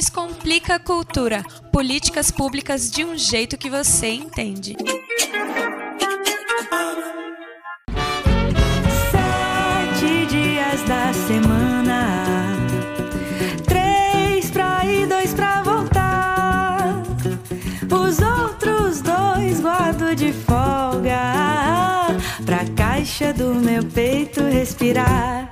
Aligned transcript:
Descomplica 0.00 0.76
a 0.76 0.78
cultura. 0.78 1.42
Políticas 1.70 2.30
públicas 2.30 2.90
de 2.90 3.04
um 3.04 3.18
jeito 3.18 3.58
que 3.58 3.68
você 3.68 4.06
entende. 4.08 4.74
Sete 9.10 10.26
dias 10.26 10.82
da 10.88 11.12
semana. 11.12 12.56
Três 13.66 14.50
pra 14.50 14.86
ir, 14.86 15.06
dois 15.06 15.34
pra 15.34 15.62
voltar. 15.62 17.02
Os 17.92 18.20
outros 18.20 19.02
dois 19.02 19.60
guardo 19.60 20.16
de 20.16 20.32
folga. 20.32 22.16
Pra 22.46 22.64
caixa 22.74 23.34
do 23.34 23.54
meu 23.54 23.84
peito 23.84 24.40
respirar. 24.44 25.49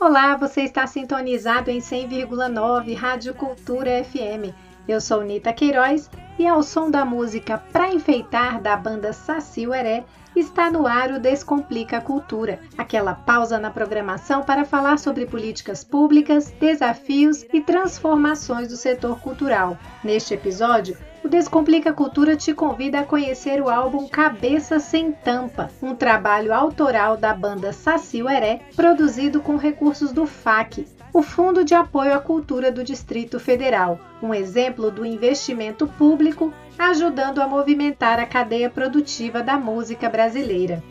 Olá, 0.00 0.34
você 0.34 0.62
está 0.62 0.86
sintonizado 0.86 1.70
em 1.70 1.78
100,9 1.78 2.96
Rádio 2.96 3.34
Cultura 3.34 4.02
FM. 4.02 4.56
Eu 4.88 4.98
sou 4.98 5.20
Nita 5.20 5.52
Queiroz 5.52 6.10
e 6.38 6.46
ao 6.46 6.62
som 6.62 6.90
da 6.90 7.04
música 7.04 7.58
Pra 7.70 7.92
Enfeitar 7.92 8.62
da 8.62 8.74
banda 8.78 9.12
Saci 9.12 9.66
Ueré 9.66 10.06
está 10.34 10.70
no 10.70 10.86
ar 10.86 11.10
o 11.10 11.20
Descomplica 11.20 11.98
a 11.98 12.00
Cultura, 12.00 12.60
aquela 12.78 13.12
pausa 13.12 13.58
na 13.58 13.70
programação 13.70 14.42
para 14.42 14.64
falar 14.64 14.98
sobre 14.98 15.26
políticas 15.26 15.84
públicas, 15.84 16.50
desafios 16.58 17.44
e 17.52 17.60
transformações 17.60 18.68
do 18.68 18.78
setor 18.78 19.20
cultural. 19.20 19.76
Neste 20.02 20.32
episódio, 20.32 20.96
o 21.22 21.28
Descomplica 21.28 21.92
Cultura 21.92 22.36
te 22.36 22.54
convida 22.54 23.00
a 23.00 23.04
conhecer 23.04 23.60
o 23.60 23.68
álbum 23.68 24.08
Cabeça 24.08 24.78
Sem 24.78 25.12
Tampa, 25.12 25.70
um 25.82 25.94
trabalho 25.94 26.54
autoral 26.54 27.16
da 27.16 27.34
banda 27.34 27.72
Saci 27.72 28.22
Ueré, 28.22 28.60
produzido 28.74 29.40
com 29.40 29.56
recursos 29.56 30.12
do 30.12 30.26
FAC, 30.26 30.86
o 31.12 31.22
Fundo 31.22 31.64
de 31.64 31.74
Apoio 31.74 32.14
à 32.14 32.18
Cultura 32.18 32.70
do 32.70 32.84
Distrito 32.84 33.38
Federal, 33.40 33.98
um 34.22 34.32
exemplo 34.32 34.90
do 34.90 35.04
investimento 35.04 35.86
público 35.86 36.52
ajudando 36.78 37.42
a 37.42 37.48
movimentar 37.48 38.18
a 38.18 38.26
cadeia 38.26 38.70
produtiva 38.70 39.42
da 39.42 39.58
música 39.58 40.08
brasileira. 40.08 40.82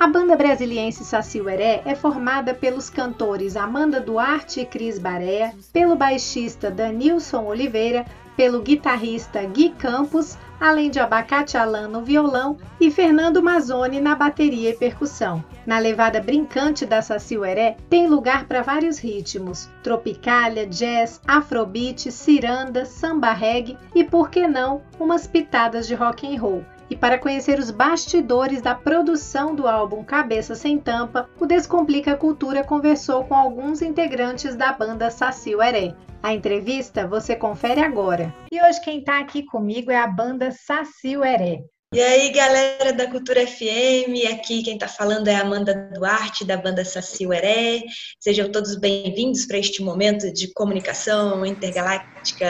A 0.00 0.06
banda 0.06 0.34
brasiliense 0.34 1.04
Saci 1.04 1.42
Ueré 1.42 1.82
é 1.84 1.94
formada 1.94 2.54
pelos 2.54 2.88
cantores 2.88 3.54
Amanda 3.54 4.00
Duarte 4.00 4.60
e 4.60 4.64
Cris 4.64 4.98
Barea, 4.98 5.52
pelo 5.74 5.94
baixista 5.94 6.70
Danilson 6.70 7.44
Oliveira, 7.44 8.06
pelo 8.40 8.62
guitarrista 8.62 9.44
Gui 9.44 9.68
Campos, 9.68 10.38
além 10.58 10.90
de 10.90 10.98
Abacate 10.98 11.58
Alan 11.58 11.88
no 11.88 12.02
violão 12.02 12.56
e 12.80 12.90
Fernando 12.90 13.42
Mazzoni 13.42 14.00
na 14.00 14.14
bateria 14.14 14.70
e 14.70 14.74
percussão. 14.74 15.44
Na 15.66 15.78
levada 15.78 16.22
brincante 16.22 16.86
da 16.86 17.02
Saci 17.02 17.36
Ueré, 17.36 17.76
tem 17.90 18.06
lugar 18.06 18.46
para 18.46 18.62
vários 18.62 18.98
ritmos: 18.98 19.68
tropicália, 19.82 20.66
jazz, 20.66 21.20
afrobeat, 21.28 22.10
ciranda, 22.10 22.86
samba 22.86 23.30
reggae 23.30 23.76
e, 23.94 24.02
por 24.02 24.30
que 24.30 24.48
não, 24.48 24.80
umas 24.98 25.26
pitadas 25.26 25.86
de 25.86 25.94
rock 25.94 26.26
and 26.26 26.40
roll. 26.40 26.64
E 26.90 26.96
para 26.96 27.18
conhecer 27.18 27.60
os 27.60 27.70
bastidores 27.70 28.60
da 28.60 28.74
produção 28.74 29.54
do 29.54 29.68
álbum 29.68 30.02
Cabeça 30.02 30.56
Sem 30.56 30.76
Tampa, 30.76 31.30
o 31.38 31.46
Descomplica 31.46 32.16
Cultura 32.16 32.64
conversou 32.64 33.22
com 33.22 33.34
alguns 33.34 33.80
integrantes 33.80 34.56
da 34.56 34.72
banda 34.72 35.08
Saci 35.08 35.54
Ueré. 35.54 35.94
A 36.20 36.34
entrevista 36.34 37.06
você 37.06 37.36
confere 37.36 37.80
agora. 37.80 38.34
E 38.50 38.60
hoje 38.60 38.80
quem 38.80 38.98
está 38.98 39.20
aqui 39.20 39.44
comigo 39.44 39.92
é 39.92 39.96
a 39.96 40.06
banda 40.08 40.50
Saci 40.50 41.16
Ueré. 41.16 41.62
E 41.94 42.00
aí, 42.00 42.30
galera 42.30 42.92
da 42.92 43.08
Cultura 43.08 43.46
FM, 43.46 44.28
aqui 44.32 44.62
quem 44.62 44.74
está 44.74 44.86
falando 44.86 45.28
é 45.28 45.34
Amanda 45.36 45.90
Duarte, 45.94 46.44
da 46.44 46.56
banda 46.56 46.84
Saci 46.84 47.24
Ueré. 47.24 47.82
Sejam 48.18 48.50
todos 48.50 48.74
bem-vindos 48.76 49.46
para 49.46 49.58
este 49.58 49.82
momento 49.82 50.32
de 50.32 50.52
comunicação 50.52 51.46
intergaláctica. 51.46 52.46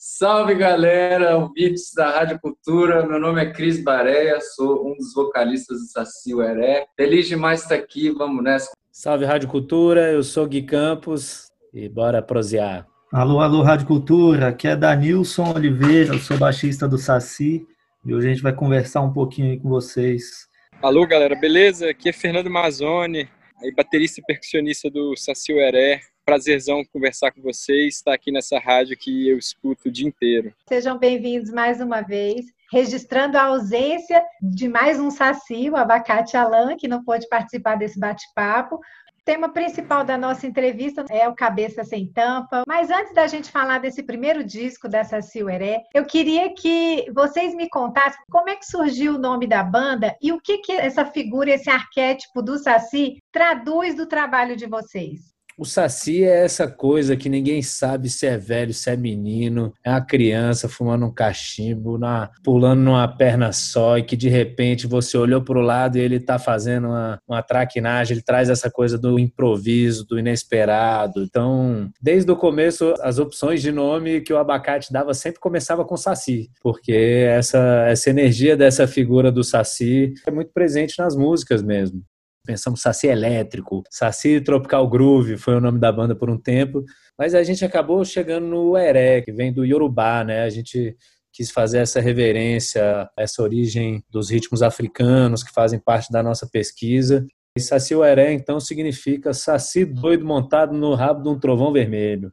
Salve, 0.00 0.54
galera, 0.54 1.36
ouvintes 1.36 1.92
da 1.92 2.08
Rádio 2.08 2.38
Cultura. 2.38 3.04
Meu 3.04 3.18
nome 3.18 3.42
é 3.42 3.50
Cris 3.50 3.82
Bareia, 3.82 4.40
sou 4.40 4.88
um 4.88 4.96
dos 4.96 5.12
vocalistas 5.12 5.80
do 5.80 5.86
Saci 5.86 6.32
Ueré. 6.32 6.86
Feliz 6.96 7.26
demais 7.26 7.62
estar 7.62 7.74
aqui, 7.74 8.08
vamos 8.08 8.44
nessa. 8.44 8.70
Salve, 8.92 9.24
Rádio 9.24 9.48
Cultura, 9.48 10.12
eu 10.12 10.22
sou 10.22 10.46
Gui 10.46 10.62
Campos, 10.62 11.48
e 11.74 11.88
bora 11.88 12.22
prosear. 12.22 12.86
Alô, 13.12 13.40
alô, 13.40 13.60
Rádio 13.62 13.88
Cultura, 13.88 14.50
aqui 14.50 14.68
é 14.68 14.76
Danilson 14.76 15.52
Oliveira, 15.52 16.14
eu 16.14 16.20
sou 16.20 16.38
baixista 16.38 16.86
do 16.86 16.96
Saci 16.96 17.66
e 18.06 18.14
hoje 18.14 18.28
a 18.28 18.30
gente 18.30 18.42
vai 18.42 18.54
conversar 18.54 19.00
um 19.00 19.12
pouquinho 19.12 19.50
aí 19.50 19.58
com 19.58 19.68
vocês. 19.68 20.46
Alô, 20.80 21.04
galera, 21.08 21.34
beleza? 21.34 21.90
Aqui 21.90 22.10
é 22.10 22.12
Fernando 22.12 22.48
Mazzoni, 22.48 23.28
aí 23.60 23.74
baterista 23.74 24.20
e 24.20 24.24
percussionista 24.24 24.88
do 24.88 25.16
Saci 25.16 25.52
Ueré. 25.52 26.02
Prazerzão 26.28 26.84
conversar 26.84 27.32
com 27.32 27.40
vocês, 27.40 27.94
estar 27.94 28.12
aqui 28.12 28.30
nessa 28.30 28.58
rádio 28.58 28.98
que 28.98 29.26
eu 29.30 29.38
escuto 29.38 29.88
o 29.88 29.90
dia 29.90 30.06
inteiro. 30.06 30.52
Sejam 30.68 30.98
bem-vindos 30.98 31.50
mais 31.50 31.80
uma 31.80 32.02
vez 32.02 32.44
registrando 32.70 33.38
a 33.38 33.44
ausência 33.44 34.22
de 34.42 34.68
mais 34.68 35.00
um 35.00 35.10
Saci, 35.10 35.70
o 35.70 35.76
Abacate 35.76 36.36
Alan, 36.36 36.76
que 36.76 36.86
não 36.86 37.02
pôde 37.02 37.26
participar 37.30 37.76
desse 37.76 37.98
bate-papo, 37.98 38.78
tema 39.24 39.48
principal 39.48 40.04
da 40.04 40.18
nossa 40.18 40.46
entrevista 40.46 41.06
é 41.08 41.26
o 41.26 41.34
Cabeça 41.34 41.82
Sem 41.82 42.12
Tampa. 42.12 42.62
Mas 42.68 42.90
antes 42.90 43.14
da 43.14 43.26
gente 43.26 43.50
falar 43.50 43.78
desse 43.78 44.02
primeiro 44.02 44.44
disco 44.44 44.86
da 44.86 45.04
Saci 45.04 45.42
Ueré, 45.42 45.84
eu 45.94 46.04
queria 46.04 46.52
que 46.52 47.10
vocês 47.14 47.54
me 47.54 47.70
contassem 47.70 48.20
como 48.30 48.50
é 48.50 48.56
que 48.56 48.66
surgiu 48.66 49.14
o 49.14 49.18
nome 49.18 49.46
da 49.46 49.62
banda 49.62 50.14
e 50.20 50.30
o 50.30 50.38
que, 50.38 50.58
que 50.58 50.72
essa 50.72 51.06
figura, 51.06 51.52
esse 51.52 51.70
arquétipo 51.70 52.42
do 52.42 52.58
Saci 52.58 53.16
traduz 53.32 53.94
do 53.94 54.04
trabalho 54.04 54.54
de 54.54 54.66
vocês. 54.66 55.37
O 55.58 55.64
Saci 55.64 56.22
é 56.22 56.44
essa 56.44 56.68
coisa 56.68 57.16
que 57.16 57.28
ninguém 57.28 57.62
sabe 57.62 58.08
se 58.08 58.24
é 58.28 58.38
velho, 58.38 58.72
se 58.72 58.88
é 58.90 58.96
menino, 58.96 59.74
é 59.84 59.90
uma 59.90 60.00
criança 60.00 60.68
fumando 60.68 61.04
um 61.04 61.12
cachimbo, 61.12 61.98
na, 61.98 62.30
pulando 62.44 62.80
numa 62.80 63.08
perna 63.08 63.50
só, 63.52 63.98
e 63.98 64.04
que 64.04 64.16
de 64.16 64.28
repente 64.28 64.86
você 64.86 65.18
olhou 65.18 65.42
para 65.42 65.58
o 65.58 65.62
lado 65.62 65.98
e 65.98 66.00
ele 66.00 66.14
está 66.14 66.38
fazendo 66.38 66.86
uma, 66.86 67.18
uma 67.26 67.42
traquinagem, 67.42 68.14
ele 68.14 68.22
traz 68.22 68.48
essa 68.48 68.70
coisa 68.70 68.96
do 68.96 69.18
improviso, 69.18 70.06
do 70.06 70.16
inesperado. 70.16 71.24
Então, 71.24 71.90
desde 72.00 72.30
o 72.30 72.36
começo, 72.36 72.94
as 73.00 73.18
opções 73.18 73.60
de 73.60 73.72
nome 73.72 74.20
que 74.20 74.32
o 74.32 74.38
abacate 74.38 74.92
dava 74.92 75.12
sempre 75.12 75.40
começava 75.40 75.84
com 75.84 75.96
Saci, 75.96 76.52
porque 76.62 77.26
essa, 77.28 77.84
essa 77.88 78.08
energia 78.08 78.56
dessa 78.56 78.86
figura 78.86 79.32
do 79.32 79.42
Saci 79.42 80.14
é 80.24 80.30
muito 80.30 80.52
presente 80.52 80.94
nas 81.00 81.16
músicas 81.16 81.64
mesmo 81.64 82.00
pensamos 82.48 82.80
Saci 82.80 83.08
Elétrico, 83.08 83.82
Saci 83.90 84.40
Tropical 84.40 84.88
Groove 84.88 85.36
foi 85.36 85.54
o 85.54 85.60
nome 85.60 85.78
da 85.78 85.92
banda 85.92 86.16
por 86.16 86.30
um 86.30 86.40
tempo, 86.40 86.82
mas 87.18 87.34
a 87.34 87.42
gente 87.42 87.62
acabou 87.62 88.02
chegando 88.06 88.46
no 88.46 88.74
Eré, 88.74 89.20
que 89.20 89.30
vem 89.30 89.52
do 89.52 89.66
Yorubá, 89.66 90.24
né? 90.24 90.44
A 90.44 90.48
gente 90.48 90.96
quis 91.30 91.50
fazer 91.50 91.80
essa 91.80 92.00
reverência, 92.00 93.06
essa 93.18 93.42
origem 93.42 94.02
dos 94.08 94.30
ritmos 94.30 94.62
africanos 94.62 95.44
que 95.44 95.52
fazem 95.52 95.78
parte 95.78 96.10
da 96.10 96.22
nossa 96.22 96.48
pesquisa. 96.50 97.26
E 97.54 97.60
Saci 97.60 97.94
Ueré, 97.94 98.32
então, 98.32 98.58
significa 98.58 99.34
Saci 99.34 99.84
doido 99.84 100.24
montado 100.24 100.72
no 100.72 100.94
rabo 100.94 101.22
de 101.22 101.28
um 101.28 101.38
trovão 101.38 101.70
vermelho. 101.70 102.32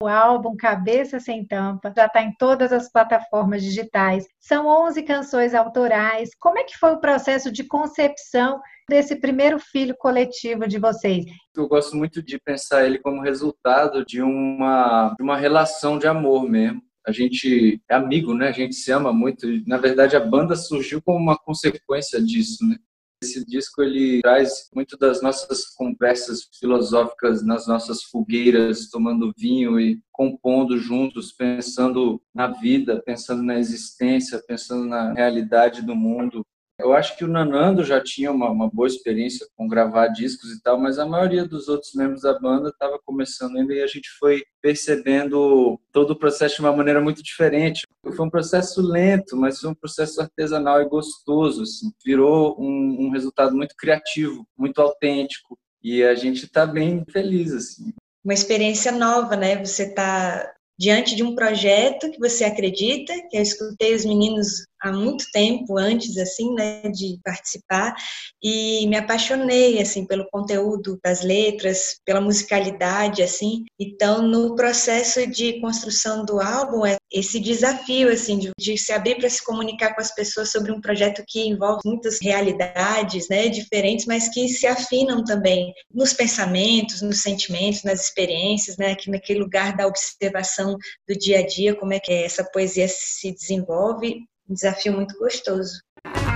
O 0.00 0.06
álbum 0.06 0.56
Cabeça 0.56 1.18
Sem 1.18 1.44
Tampa 1.44 1.92
já 1.96 2.06
está 2.06 2.22
em 2.22 2.32
todas 2.38 2.72
as 2.72 2.88
plataformas 2.88 3.60
digitais. 3.64 4.24
São 4.38 4.68
11 4.86 5.02
canções 5.02 5.52
autorais. 5.52 6.30
Como 6.38 6.60
é 6.60 6.62
que 6.62 6.78
foi 6.78 6.92
o 6.92 7.00
processo 7.00 7.50
de 7.50 7.64
concepção 7.64 8.60
desse 8.88 9.16
primeiro 9.16 9.58
filho 9.58 9.94
coletivo 9.96 10.66
de 10.66 10.78
vocês? 10.78 11.24
Eu 11.54 11.68
gosto 11.68 11.96
muito 11.96 12.22
de 12.22 12.38
pensar 12.38 12.86
ele 12.86 12.98
como 12.98 13.22
resultado 13.22 14.04
de 14.04 14.22
uma, 14.22 15.14
de 15.16 15.22
uma 15.22 15.36
relação 15.36 15.98
de 15.98 16.06
amor 16.06 16.48
mesmo. 16.48 16.82
A 17.06 17.12
gente 17.12 17.80
é 17.88 17.94
amigo, 17.94 18.34
né? 18.34 18.48
A 18.48 18.52
gente 18.52 18.74
se 18.74 18.90
ama 18.92 19.12
muito. 19.12 19.46
Na 19.66 19.78
verdade, 19.78 20.14
a 20.14 20.20
banda 20.20 20.56
surgiu 20.56 21.00
como 21.02 21.18
uma 21.18 21.38
consequência 21.38 22.20
disso, 22.20 22.66
né? 22.66 22.76
Esse 23.22 23.44
disco 23.44 23.82
ele 23.82 24.20
traz 24.20 24.68
muito 24.72 24.96
das 24.96 25.20
nossas 25.20 25.70
conversas 25.74 26.48
filosóficas 26.60 27.44
nas 27.44 27.66
nossas 27.66 28.04
fogueiras, 28.04 28.88
tomando 28.88 29.32
vinho 29.36 29.80
e 29.80 30.00
compondo 30.12 30.78
juntos, 30.78 31.32
pensando 31.32 32.22
na 32.32 32.46
vida, 32.46 33.02
pensando 33.04 33.42
na 33.42 33.58
existência, 33.58 34.40
pensando 34.46 34.84
na 34.84 35.12
realidade 35.14 35.82
do 35.82 35.96
mundo. 35.96 36.46
Eu 36.78 36.92
acho 36.92 37.16
que 37.16 37.24
o 37.24 37.28
Nanando 37.28 37.84
já 37.84 38.00
tinha 38.00 38.30
uma, 38.30 38.48
uma, 38.50 38.70
boa 38.70 38.86
experiência 38.86 39.46
com 39.56 39.66
gravar 39.66 40.06
discos 40.08 40.52
e 40.52 40.62
tal, 40.62 40.78
mas 40.78 40.96
a 40.98 41.04
maioria 41.04 41.44
dos 41.44 41.68
outros 41.68 41.92
membros 41.92 42.22
da 42.22 42.38
banda 42.38 42.68
estava 42.68 43.00
começando 43.04 43.58
ainda 43.58 43.74
e 43.74 43.82
a 43.82 43.86
gente 43.88 44.08
foi 44.18 44.44
percebendo 44.62 45.80
todo 45.92 46.12
o 46.12 46.18
processo 46.18 46.56
de 46.56 46.60
uma 46.60 46.76
maneira 46.76 47.00
muito 47.00 47.20
diferente. 47.20 47.84
Foi 48.14 48.24
um 48.24 48.30
processo 48.30 48.80
lento, 48.80 49.36
mas 49.36 49.58
foi 49.58 49.70
um 49.70 49.74
processo 49.74 50.20
artesanal 50.20 50.80
e 50.80 50.88
gostoso. 50.88 51.64
Assim. 51.64 51.90
Virou 52.04 52.56
um, 52.60 53.06
um 53.06 53.10
resultado 53.10 53.56
muito 53.56 53.74
criativo, 53.76 54.46
muito 54.56 54.80
autêntico 54.80 55.58
e 55.82 56.04
a 56.04 56.14
gente 56.14 56.44
está 56.44 56.64
bem 56.64 57.04
feliz. 57.10 57.52
assim. 57.52 57.92
Uma 58.24 58.34
experiência 58.34 58.92
nova, 58.92 59.34
né? 59.34 59.56
Você 59.64 59.84
está 59.84 60.48
diante 60.78 61.16
de 61.16 61.24
um 61.24 61.34
projeto 61.34 62.10
que 62.10 62.20
você 62.20 62.44
acredita, 62.44 63.12
que 63.28 63.36
eu 63.36 63.42
escutei 63.42 63.94
os 63.94 64.04
meninos 64.04 64.64
há 64.80 64.92
muito 64.92 65.24
tempo 65.32 65.78
antes 65.78 66.16
assim, 66.16 66.54
né, 66.54 66.82
de 66.82 67.18
participar 67.24 67.94
e 68.42 68.86
me 68.86 68.96
apaixonei 68.96 69.80
assim 69.80 70.06
pelo 70.06 70.28
conteúdo 70.30 70.98
das 71.02 71.22
letras, 71.22 72.00
pela 72.04 72.20
musicalidade 72.20 73.22
assim. 73.22 73.64
Então, 73.78 74.22
no 74.22 74.54
processo 74.54 75.26
de 75.26 75.60
construção 75.60 76.24
do 76.24 76.40
álbum, 76.40 76.86
é 76.86 76.96
esse 77.10 77.40
desafio 77.40 78.10
assim 78.10 78.38
de, 78.38 78.50
de 78.58 78.76
se 78.76 78.92
abrir 78.92 79.16
para 79.16 79.30
se 79.30 79.44
comunicar 79.44 79.94
com 79.94 80.00
as 80.00 80.14
pessoas 80.14 80.50
sobre 80.50 80.72
um 80.72 80.80
projeto 80.80 81.24
que 81.26 81.40
envolve 81.40 81.80
muitas 81.84 82.18
realidades, 82.20 83.28
né, 83.28 83.48
diferentes, 83.48 84.06
mas 84.06 84.28
que 84.28 84.48
se 84.48 84.66
afinam 84.66 85.24
também 85.24 85.72
nos 85.92 86.12
pensamentos, 86.12 87.02
nos 87.02 87.22
sentimentos, 87.22 87.82
nas 87.82 88.00
experiências, 88.00 88.76
né, 88.76 88.92
aqui 88.92 89.10
naquele 89.10 89.40
lugar 89.40 89.76
da 89.76 89.86
observação 89.86 90.76
do 91.08 91.18
dia 91.18 91.40
a 91.40 91.46
dia, 91.46 91.74
como 91.74 91.92
é 91.92 92.00
que 92.00 92.12
essa 92.12 92.44
poesia 92.44 92.86
se 92.88 93.32
desenvolve 93.32 94.26
um 94.48 94.54
desafio 94.54 94.94
muito 94.94 95.16
gostoso. 95.18 95.82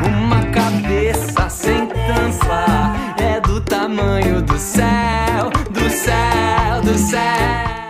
Uma 0.06 0.50
cabeça 0.50 1.48
sem 1.48 1.88
tampa 1.88 2.94
é 3.18 3.40
do 3.40 3.60
tamanho 3.64 4.42
do 4.42 4.58
céu, 4.58 5.50
do 5.70 5.90
céu, 5.90 6.82
do 6.84 6.98
céu. 6.98 7.81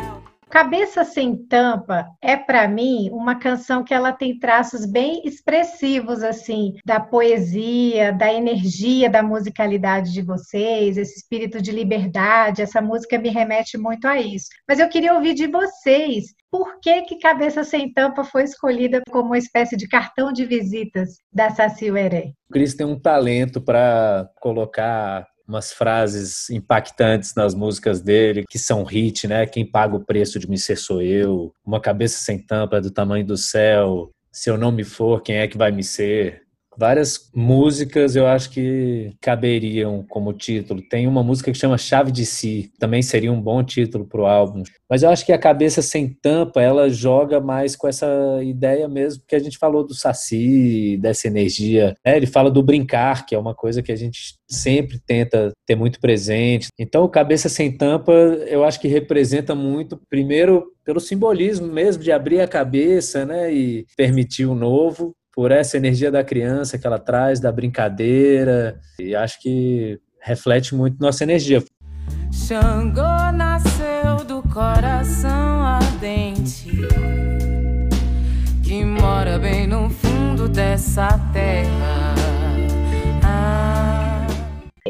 Cabeça 0.53 1.03
Sem 1.03 1.35
Tampa 1.47 2.07
é 2.21 2.37
para 2.37 2.69
mim 2.69 3.09
uma 3.11 3.37
canção 3.37 3.83
que 3.83 3.95
ela 3.95 4.13
tem 4.13 4.39
traços 4.39 4.85
bem 4.85 5.23
expressivos 5.25 6.23
assim 6.23 6.75
da 6.85 7.01
poesia, 7.01 8.13
da 8.13 8.31
energia, 8.31 9.09
da 9.09 9.23
musicalidade 9.23 10.13
de 10.13 10.21
vocês, 10.21 10.99
esse 10.99 11.21
espírito 11.21 11.63
de 11.63 11.73
liberdade. 11.73 12.61
Essa 12.61 12.83
música 12.83 13.19
me 13.19 13.31
remete 13.31 13.79
muito 13.79 14.07
a 14.07 14.21
isso. 14.21 14.49
Mas 14.69 14.79
eu 14.79 14.91
queria 14.91 15.15
ouvir 15.15 15.33
de 15.33 15.47
vocês 15.47 16.35
por 16.51 16.79
que, 16.81 17.01
que 17.05 17.19
Cabeça 17.19 17.65
Sem 17.65 17.91
Tampa 17.91 18.23
foi 18.23 18.43
escolhida 18.43 19.01
como 19.11 19.29
uma 19.29 19.39
espécie 19.39 19.75
de 19.75 19.89
cartão 19.89 20.31
de 20.35 20.45
visitas 20.45 21.17
da 21.33 21.49
Saci 21.49 21.91
Ueré? 21.91 22.35
O 22.51 22.53
Cris 22.53 22.75
tem 22.75 22.87
um 22.87 23.01
talento 23.01 23.59
para 23.59 24.29
colocar 24.39 25.27
umas 25.53 25.73
frases 25.73 26.49
impactantes 26.51 27.35
nas 27.35 27.55
músicas 27.55 28.01
dele, 28.01 28.45
que 28.49 28.59
são 28.59 28.83
hit, 28.85 29.29
né? 29.29 29.47
Quem 29.47 29.65
paga 29.65 29.95
o 29.97 30.05
preço 30.05 30.39
de 30.39 30.49
me 30.49 30.59
ser 30.59 30.77
sou 30.77 31.03
eu, 31.03 31.53
Uma 31.65 31.81
cabeça 31.81 32.19
sem 32.19 32.39
tampa 32.39 32.81
do 32.81 32.91
tamanho 32.91 33.27
do 33.27 33.37
céu, 33.37 34.11
Se 34.33 34.51
eu 34.51 34.57
não 34.57 34.73
me 34.73 34.83
for, 34.83 35.23
quem 35.23 35.37
é 35.37 35.47
que 35.47 35.59
vai 35.59 35.71
me 35.71 35.85
ser? 35.85 36.43
Várias 36.77 37.31
músicas 37.35 38.17
eu 38.17 38.27
acho 38.27 38.51
que 38.51 39.13
caberiam 39.21 40.05
como 40.09 40.33
título. 40.33 40.83
Tem 40.89 41.07
uma 41.07 41.23
música 41.23 41.53
que 41.53 41.59
chama 41.59 41.79
Chave 41.79 42.11
de 42.11 42.25
Si, 42.25 42.71
também 42.79 43.03
seria 43.03 43.33
um 43.33 43.41
bom 43.41 43.63
título 43.63 44.07
para 44.07 44.21
o 44.21 44.27
álbum. 44.27 44.63
Mas 44.89 45.03
eu 45.03 45.11
acho 45.11 45.25
que 45.25 45.33
a 45.33 45.39
cabeça 45.39 45.83
sem 45.83 46.09
tampa 46.09 46.61
ela 46.61 46.89
joga 46.89 47.41
mais 47.41 47.77
com 47.77 47.89
essa 47.89 48.07
ideia 48.43 48.89
mesmo 48.89 49.23
que 49.27 49.37
a 49.37 49.39
gente 49.39 49.59
falou 49.59 49.85
do 49.87 49.95
Saci, 49.95 50.97
dessa 50.99 51.27
energia. 51.27 51.95
Né? 52.05 52.17
Ele 52.17 52.27
fala 52.27 52.51
do 52.51 52.63
brincar, 52.63 53.27
que 53.27 53.35
é 53.35 53.39
uma 53.39 53.55
coisa 53.55 53.83
que 53.83 53.93
a 53.93 53.97
gente 53.97 54.37
sempre 54.49 54.99
tenta 54.99 55.53
ter 55.67 55.75
muito 55.75 56.01
presente. 56.01 56.69
Então, 56.79 57.09
cabeça 57.09 57.49
sem 57.49 57.77
tampa 57.77 58.13
eu 58.13 58.65
acho 58.65 58.81
que 58.81 58.89
representa 58.89 59.55
muito, 59.55 60.01
primeiro, 60.09 60.73
pelo 60.85 61.01
simbolismo 61.01 61.67
mesmo 61.67 62.03
de 62.03 62.13
abrir 62.13 62.41
a 62.41 62.49
cabeça 62.49 63.25
né? 63.25 63.53
e 63.53 63.87
permitir 63.97 64.47
o 64.47 64.55
novo 64.55 65.15
por 65.35 65.51
essa 65.51 65.77
energia 65.77 66.11
da 66.11 66.23
criança 66.23 66.79
que 66.79 66.87
ela 66.87 66.99
traz, 66.99 67.41
da 67.41 67.51
brincadeira, 67.51 68.79
e 68.99 69.15
acho 69.15 69.41
que 69.41 69.99
reflete 70.21 70.75
muito 70.75 71.01
nossa 71.01 71.25
energia. 71.25 71.63
Xangô 72.33 73.33
nasceu 73.33 74.25
do 74.27 74.43
coração 74.43 75.63
ardente 75.63 76.71
que 78.63 78.85
mora 78.85 79.39
bem 79.39 79.67
no 79.67 79.91
fundo 79.91 80.49
dessa 80.49 81.19
terra. 81.33 81.92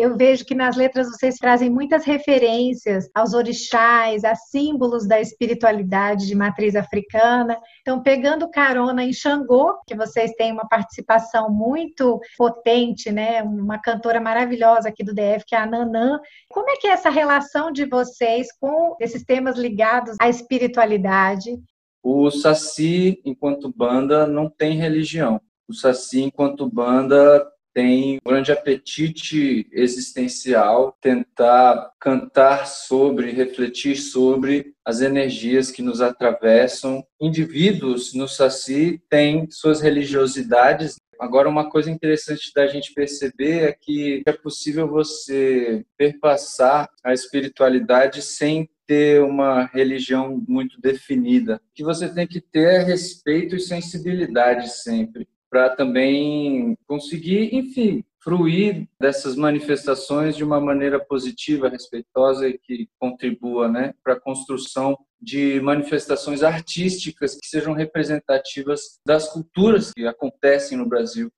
Eu 0.02 0.16
vejo 0.16 0.44
que 0.44 0.52
nas 0.52 0.76
letras 0.76 1.08
vocês 1.08 1.36
trazem 1.36 1.70
muitas 1.70 2.04
referências 2.04 3.08
aos 3.14 3.34
orixás, 3.34 4.24
a 4.24 4.34
símbolos 4.34 5.06
da 5.06 5.20
espiritualidade 5.20 6.26
de 6.26 6.34
matriz 6.34 6.74
africana. 6.74 7.56
Então, 7.82 8.02
pegando 8.02 8.50
carona 8.50 9.04
em 9.04 9.12
Xangô, 9.12 9.78
que 9.86 9.94
vocês 9.94 10.32
têm 10.32 10.50
uma 10.50 10.68
participação 10.68 11.48
muito 11.52 12.18
potente, 12.36 13.12
né? 13.12 13.44
Uma 13.44 13.78
cantora 13.78 14.20
maravilhosa 14.20 14.88
aqui 14.88 15.04
do 15.04 15.14
DF, 15.14 15.44
que 15.46 15.54
é 15.54 15.58
a 15.58 15.66
Nanã. 15.66 16.18
Como 16.50 16.68
é 16.68 16.74
que 16.78 16.88
é 16.88 16.90
essa 16.90 17.08
relação 17.08 17.70
de 17.70 17.84
vocês 17.84 18.48
com 18.58 18.96
esses 18.98 19.22
temas 19.22 19.56
ligados 19.56 20.16
à 20.20 20.28
espiritualidade? 20.28 21.62
O 22.02 22.28
Saci, 22.28 23.22
enquanto 23.24 23.72
banda, 23.72 24.26
não 24.26 24.50
tem 24.50 24.76
religião. 24.76 25.40
O 25.68 25.72
Saci, 25.72 26.22
enquanto 26.22 26.68
banda, 26.68 27.48
tem 27.74 28.16
um 28.24 28.30
grande 28.30 28.52
apetite 28.52 29.66
existencial, 29.72 30.96
tentar 31.00 31.90
cantar 31.98 32.66
sobre, 32.66 33.30
refletir 33.30 33.96
sobre 33.96 34.74
as 34.84 35.00
energias 35.00 35.70
que 35.70 35.82
nos 35.82 36.00
atravessam. 36.00 37.04
Indivíduos 37.20 38.14
no 38.14 38.28
Saci 38.28 39.00
têm 39.08 39.48
suas 39.50 39.80
religiosidades. 39.80 40.96
Agora, 41.18 41.48
uma 41.48 41.70
coisa 41.70 41.90
interessante 41.90 42.52
da 42.54 42.66
gente 42.66 42.92
perceber 42.92 43.68
é 43.68 43.72
que 43.72 44.22
é 44.26 44.32
possível 44.32 44.88
você 44.88 45.84
perpassar 45.96 46.88
a 47.04 47.12
espiritualidade 47.12 48.22
sem 48.22 48.68
ter 48.86 49.22
uma 49.22 49.66
religião 49.66 50.42
muito 50.48 50.80
definida. 50.80 51.56
O 51.56 51.74
que 51.74 51.84
você 51.84 52.12
tem 52.12 52.26
que 52.26 52.40
ter 52.40 52.80
é 52.80 52.82
respeito 52.82 53.54
e 53.54 53.60
sensibilidade 53.60 54.68
sempre 54.68 55.26
para 55.52 55.68
também 55.68 56.78
conseguir, 56.86 57.54
enfim, 57.54 58.02
fruir 58.24 58.88
dessas 58.98 59.36
manifestações 59.36 60.34
de 60.34 60.42
uma 60.42 60.58
maneira 60.58 60.98
positiva, 60.98 61.68
respeitosa 61.68 62.48
e 62.48 62.58
que 62.58 62.88
contribua 62.98 63.68
né, 63.68 63.92
para 64.02 64.14
a 64.14 64.20
construção 64.20 64.96
de 65.20 65.60
manifestações 65.60 66.42
artísticas 66.42 67.34
que 67.34 67.46
sejam 67.46 67.74
representativas 67.74 68.98
das 69.06 69.28
culturas 69.30 69.92
que 69.92 70.06
acontecem 70.06 70.78
no 70.78 70.88
Brasil 70.88 71.30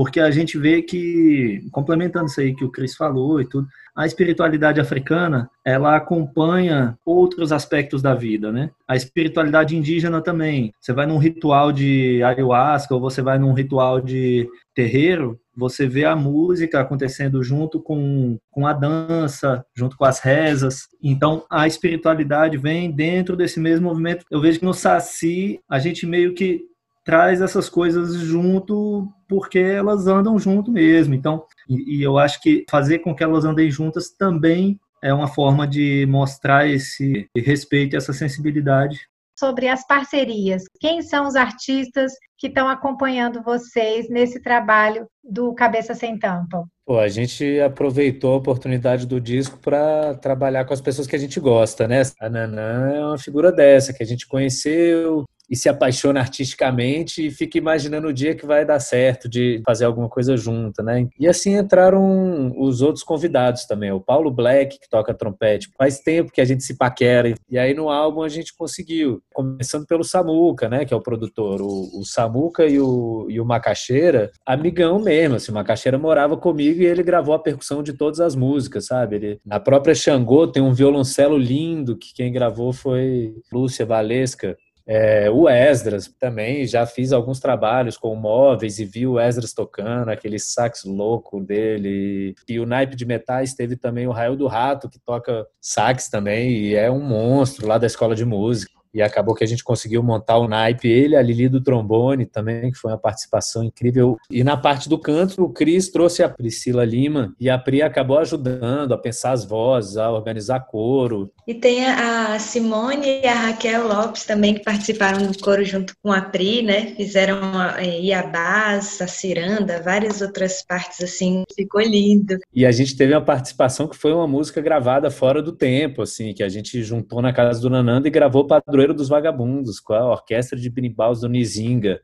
porque 0.00 0.18
a 0.18 0.30
gente 0.30 0.56
vê 0.56 0.80
que, 0.80 1.60
complementando 1.70 2.24
isso 2.24 2.40
aí 2.40 2.54
que 2.54 2.64
o 2.64 2.70
Cris 2.70 2.96
falou 2.96 3.38
e 3.38 3.44
tudo, 3.46 3.68
a 3.94 4.06
espiritualidade 4.06 4.80
africana, 4.80 5.50
ela 5.62 5.94
acompanha 5.94 6.96
outros 7.04 7.52
aspectos 7.52 8.00
da 8.00 8.14
vida, 8.14 8.50
né? 8.50 8.70
A 8.88 8.96
espiritualidade 8.96 9.76
indígena 9.76 10.22
também. 10.22 10.72
Você 10.80 10.94
vai 10.94 11.04
num 11.04 11.18
ritual 11.18 11.70
de 11.70 12.22
ayahuasca 12.22 12.94
ou 12.94 12.98
você 12.98 13.20
vai 13.20 13.38
num 13.38 13.52
ritual 13.52 14.00
de 14.00 14.48
terreiro, 14.74 15.38
você 15.54 15.86
vê 15.86 16.06
a 16.06 16.16
música 16.16 16.80
acontecendo 16.80 17.42
junto 17.42 17.78
com, 17.78 18.38
com 18.50 18.66
a 18.66 18.72
dança, 18.72 19.62
junto 19.76 19.98
com 19.98 20.06
as 20.06 20.18
rezas. 20.18 20.88
Então, 21.02 21.44
a 21.50 21.66
espiritualidade 21.66 22.56
vem 22.56 22.90
dentro 22.90 23.36
desse 23.36 23.60
mesmo 23.60 23.90
movimento. 23.90 24.24
Eu 24.30 24.40
vejo 24.40 24.60
que 24.60 24.64
no 24.64 24.72
Saci, 24.72 25.60
a 25.68 25.78
gente 25.78 26.06
meio 26.06 26.32
que 26.32 26.69
traz 27.10 27.40
essas 27.40 27.68
coisas 27.68 28.14
junto 28.14 29.12
porque 29.28 29.58
elas 29.58 30.06
andam 30.06 30.38
junto 30.38 30.70
mesmo. 30.70 31.12
Então, 31.12 31.44
e, 31.68 31.96
e, 31.96 32.02
eu 32.04 32.16
acho 32.16 32.40
que 32.40 32.64
fazer 32.70 33.00
com 33.00 33.12
que 33.12 33.24
elas 33.24 33.44
andem 33.44 33.68
juntas 33.68 34.10
também 34.10 34.78
é 35.02 35.12
uma 35.12 35.26
forma 35.26 35.66
de 35.66 36.06
mostrar 36.08 36.68
esse 36.68 37.28
respeito 37.36 37.94
e 37.94 37.96
essa 37.96 38.12
sensibilidade. 38.12 39.08
Sobre 39.36 39.66
as 39.66 39.84
parcerias, 39.84 40.62
quem 40.78 41.02
são 41.02 41.26
os 41.26 41.34
artistas 41.34 42.12
que 42.38 42.46
estão 42.46 42.68
acompanhando 42.68 43.42
vocês 43.42 44.08
nesse 44.08 44.40
trabalho 44.40 45.08
do 45.24 45.52
Cabeça 45.52 45.94
Sem 45.94 46.16
Tampa? 46.16 46.64
Pô, 46.86 46.98
a 46.98 47.08
gente 47.08 47.58
aproveitou 47.58 48.34
a 48.34 48.36
oportunidade 48.36 49.04
do 49.04 49.20
disco 49.20 49.58
para 49.58 50.14
trabalhar 50.14 50.64
com 50.64 50.74
as 50.74 50.80
pessoas 50.80 51.08
que 51.08 51.16
a 51.16 51.18
gente 51.18 51.40
gosta, 51.40 51.88
né? 51.88 52.02
A 52.20 52.28
Nanã 52.28 52.92
é 52.94 53.04
uma 53.04 53.18
figura 53.18 53.50
dessa, 53.50 53.92
que 53.92 54.02
a 54.02 54.06
gente 54.06 54.28
conheceu, 54.28 55.24
e 55.50 55.56
se 55.56 55.68
apaixona 55.68 56.20
artisticamente 56.20 57.26
e 57.26 57.30
fica 57.30 57.58
imaginando 57.58 58.08
o 58.08 58.12
dia 58.12 58.34
que 58.34 58.46
vai 58.46 58.64
dar 58.64 58.78
certo 58.78 59.28
de 59.28 59.60
fazer 59.66 59.84
alguma 59.84 60.08
coisa 60.08 60.36
junta, 60.36 60.82
né? 60.82 61.08
E 61.18 61.26
assim 61.26 61.56
entraram 61.56 62.54
os 62.56 62.80
outros 62.80 63.02
convidados 63.02 63.64
também, 63.64 63.90
o 63.90 64.00
Paulo 64.00 64.30
Black, 64.30 64.78
que 64.78 64.88
toca 64.88 65.12
trompete. 65.12 65.70
Faz 65.76 65.98
tempo 65.98 66.32
que 66.32 66.40
a 66.40 66.44
gente 66.44 66.62
se 66.62 66.76
paquera 66.76 67.34
e 67.50 67.58
aí 67.58 67.74
no 67.74 67.88
álbum 67.88 68.22
a 68.22 68.28
gente 68.28 68.54
conseguiu, 68.56 69.20
começando 69.32 69.86
pelo 69.86 70.04
Samuca, 70.04 70.68
né, 70.68 70.84
que 70.84 70.94
é 70.94 70.96
o 70.96 71.02
produtor, 71.02 71.60
o, 71.60 72.00
o 72.00 72.04
Samuca 72.04 72.66
e 72.66 72.78
o, 72.78 73.26
e 73.28 73.40
o 73.40 73.44
Macaxeira, 73.44 74.30
amigão 74.46 75.00
mesmo, 75.00 75.36
assim, 75.36 75.50
o 75.50 75.54
Macaxeira 75.54 75.98
morava 75.98 76.36
comigo 76.36 76.80
e 76.80 76.86
ele 76.86 77.02
gravou 77.02 77.34
a 77.34 77.38
percussão 77.38 77.82
de 77.82 77.92
todas 77.92 78.20
as 78.20 78.36
músicas, 78.36 78.86
sabe? 78.86 79.16
Ele, 79.16 79.40
na 79.44 79.58
própria 79.58 79.94
Xangô 79.94 80.46
tem 80.46 80.62
um 80.62 80.72
violoncelo 80.72 81.36
lindo 81.36 81.96
que 81.96 82.14
quem 82.14 82.32
gravou 82.32 82.72
foi 82.72 83.34
Lúcia 83.52 83.84
Valesca, 83.84 84.56
é, 84.92 85.30
o 85.30 85.48
Esdras 85.48 86.12
também, 86.18 86.66
já 86.66 86.84
fiz 86.84 87.12
alguns 87.12 87.38
trabalhos 87.38 87.96
com 87.96 88.12
móveis 88.16 88.80
e 88.80 88.84
vi 88.84 89.06
o 89.06 89.20
Esdras 89.20 89.52
tocando, 89.52 90.08
aquele 90.08 90.36
sax 90.36 90.82
louco 90.84 91.40
dele. 91.40 92.34
E 92.48 92.58
o 92.58 92.66
naipe 92.66 92.96
de 92.96 93.06
metais 93.06 93.54
teve 93.54 93.76
também 93.76 94.08
o 94.08 94.10
Raio 94.10 94.34
do 94.34 94.48
Rato, 94.48 94.88
que 94.88 94.98
toca 94.98 95.46
sax 95.60 96.08
também, 96.08 96.50
e 96.50 96.74
é 96.74 96.90
um 96.90 97.00
monstro 97.00 97.68
lá 97.68 97.78
da 97.78 97.86
escola 97.86 98.16
de 98.16 98.24
música. 98.24 98.79
E 98.92 99.02
acabou 99.02 99.34
que 99.34 99.44
a 99.44 99.46
gente 99.46 99.64
conseguiu 99.64 100.02
montar 100.02 100.38
o 100.38 100.48
naipe, 100.48 100.88
ele, 100.88 101.16
a 101.16 101.22
Lili 101.22 101.48
do 101.48 101.60
trombone 101.60 102.26
também, 102.26 102.70
que 102.70 102.78
foi 102.78 102.90
uma 102.90 102.98
participação 102.98 103.62
incrível. 103.62 104.16
E 104.30 104.42
na 104.42 104.56
parte 104.56 104.88
do 104.88 104.98
canto, 104.98 105.42
o 105.42 105.50
Cris 105.50 105.88
trouxe 105.88 106.22
a 106.22 106.28
Priscila 106.28 106.84
Lima 106.84 107.34
e 107.38 107.48
a 107.48 107.58
Pri 107.58 107.82
acabou 107.82 108.18
ajudando 108.18 108.92
a 108.92 108.98
pensar 108.98 109.32
as 109.32 109.44
vozes, 109.44 109.96
a 109.96 110.10
organizar 110.10 110.60
coro. 110.60 111.30
E 111.46 111.54
tem 111.54 111.86
a 111.86 112.38
Simone 112.38 113.20
e 113.22 113.26
a 113.26 113.34
Raquel 113.34 113.86
Lopes 113.86 114.24
também 114.24 114.54
que 114.54 114.64
participaram 114.64 115.26
do 115.26 115.38
coro 115.38 115.64
junto 115.64 115.94
com 116.02 116.12
a 116.12 116.20
Pri, 116.20 116.62
né? 116.62 116.94
Fizeram 116.96 117.40
a 117.58 117.80
é, 117.82 118.00
Iabás, 118.00 119.00
a 119.00 119.06
Ciranda, 119.06 119.82
várias 119.82 120.20
outras 120.20 120.62
partes 120.62 121.02
assim, 121.02 121.44
ficou 121.54 121.80
lindo. 121.80 122.38
E 122.54 122.66
a 122.66 122.72
gente 122.72 122.96
teve 122.96 123.14
uma 123.14 123.24
participação 123.24 123.88
que 123.88 123.96
foi 123.96 124.12
uma 124.12 124.26
música 124.26 124.60
gravada 124.60 125.10
fora 125.10 125.42
do 125.42 125.52
tempo, 125.52 126.02
assim, 126.02 126.32
que 126.32 126.42
a 126.42 126.48
gente 126.48 126.82
juntou 126.82 127.22
na 127.22 127.32
casa 127.32 127.60
do 127.60 127.70
Nananda 127.70 128.08
e 128.08 128.10
gravou 128.10 128.46
Padroeiro 128.80 128.94
dos 128.94 129.10
Vagabundos, 129.10 129.78
com 129.78 129.92
a 129.92 130.10
orquestra 130.10 130.58
de 130.58 130.70
bimbaus 130.70 131.20
do 131.20 131.28
Nizinga. 131.28 132.00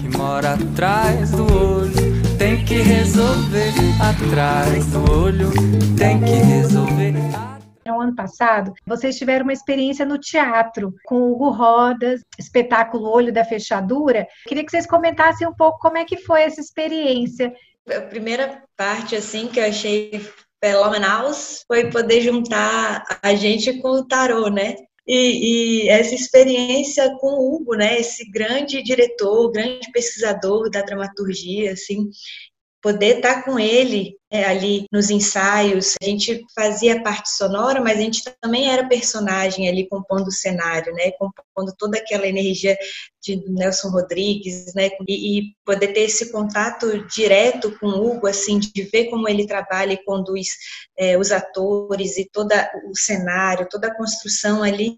Que 0.00 0.18
mora 0.18 0.54
atrás 0.54 1.30
do 1.30 1.44
olho, 1.44 1.92
tem 2.36 2.64
que 2.64 2.74
resolver 2.74 3.72
atrás 4.00 4.86
do 4.86 5.12
olho, 5.12 5.50
tem 5.96 6.18
que 6.18 6.30
resolver. 6.30 7.12
No 7.86 8.00
ano 8.00 8.12
passado, 8.16 8.72
vocês 8.84 9.16
tiveram 9.16 9.44
uma 9.44 9.52
experiência 9.52 10.04
no 10.04 10.18
teatro 10.18 10.92
com 11.04 11.14
o 11.14 11.32
Hugo 11.32 11.50
Rodas, 11.50 12.22
espetáculo 12.36 13.08
Olho 13.08 13.32
da 13.32 13.44
Fechadura. 13.44 14.26
Queria 14.48 14.64
que 14.64 14.70
vocês 14.72 14.86
comentassem 14.86 15.46
um 15.46 15.54
pouco 15.54 15.78
como 15.78 15.96
é 15.96 16.04
que 16.04 16.16
foi 16.16 16.42
essa 16.42 16.60
experiência. 16.60 17.54
A 17.88 18.00
primeira 18.00 18.64
parte, 18.76 19.14
assim, 19.14 19.46
que 19.46 19.60
eu 19.60 19.66
achei 19.66 20.28
fenomenal 20.60 21.30
foi 21.68 21.88
poder 21.88 22.20
juntar 22.20 23.04
a 23.22 23.34
gente 23.36 23.80
com 23.80 23.90
o 23.90 24.04
tarô, 24.04 24.48
né? 24.48 24.74
E, 25.06 25.84
e, 25.84 25.88
essa 25.88 26.14
experiência 26.14 27.16
com 27.18 27.28
o 27.28 27.54
Hugo, 27.54 27.74
né, 27.76 28.00
esse 28.00 28.28
grande 28.28 28.82
diretor, 28.82 29.52
grande 29.52 29.90
pesquisador 29.92 30.68
da 30.68 30.82
dramaturgia, 30.82 31.72
assim, 31.72 32.10
poder 32.86 33.16
estar 33.16 33.42
com 33.42 33.58
ele 33.58 34.14
é, 34.30 34.44
ali 34.44 34.86
nos 34.92 35.10
ensaios. 35.10 35.94
A 36.00 36.04
gente 36.04 36.44
fazia 36.54 37.02
parte 37.02 37.28
sonora, 37.30 37.80
mas 37.80 37.98
a 37.98 38.00
gente 38.00 38.22
também 38.40 38.70
era 38.70 38.88
personagem 38.88 39.68
ali 39.68 39.88
compondo 39.88 40.28
o 40.28 40.32
cenário, 40.32 40.92
né? 40.92 41.10
Compondo 41.18 41.74
toda 41.76 41.98
aquela 41.98 42.28
energia 42.28 42.78
de 43.20 43.42
Nelson 43.50 43.88
Rodrigues, 43.88 44.72
né? 44.76 44.88
E, 45.08 45.38
e 45.38 45.42
poder 45.64 45.88
ter 45.88 46.02
esse 46.02 46.30
contato 46.30 47.04
direto 47.08 47.76
com 47.80 47.88
o 47.88 48.08
Hugo, 48.08 48.28
assim, 48.28 48.60
de 48.60 48.82
ver 48.84 49.10
como 49.10 49.28
ele 49.28 49.48
trabalha 49.48 49.94
e 49.94 50.04
conduz 50.04 50.46
é, 50.96 51.18
os 51.18 51.32
atores 51.32 52.16
e 52.18 52.30
todo 52.32 52.52
o 52.88 52.96
cenário, 52.96 53.66
toda 53.68 53.88
a 53.88 53.96
construção 53.96 54.62
ali, 54.62 54.94